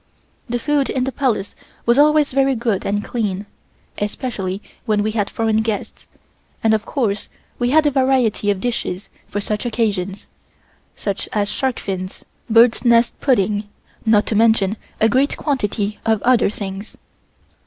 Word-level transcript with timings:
The 0.49 0.57
food 0.57 0.89
in 0.89 1.03
the 1.03 1.11
Palace 1.11 1.53
was 1.85 1.99
always 1.99 2.31
very 2.31 2.55
good 2.55 2.87
and 2.87 3.03
clean, 3.03 3.45
especially 3.99 4.59
when 4.87 5.03
we 5.03 5.11
had 5.11 5.29
foreign 5.29 5.61
guests, 5.61 6.07
and 6.63 6.73
of 6.73 6.87
course 6.87 7.29
we 7.59 7.69
had 7.69 7.85
a 7.85 7.91
variety 7.91 8.49
of 8.49 8.59
dishes 8.59 9.09
for 9.27 9.39
such 9.39 9.63
occasions, 9.63 10.25
such 10.95 11.29
as 11.33 11.49
sharkfins, 11.51 12.23
birds' 12.49 12.83
nest 12.83 13.13
pudding, 13.19 13.69
not 14.03 14.25
to 14.25 14.35
mention 14.35 14.75
a 14.99 15.07
great 15.07 15.37
quantity 15.37 15.99
of 16.03 16.19
other 16.23 16.49
things. 16.49 16.97